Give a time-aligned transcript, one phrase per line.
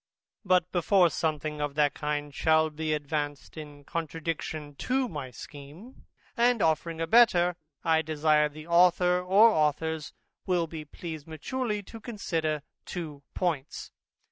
[0.43, 6.59] But before something of that kind shall be advanced in contradiction to my scheme, and
[6.59, 10.11] offering a better, I desire the author or authors
[10.47, 13.91] will be pleased maturely to consider two points.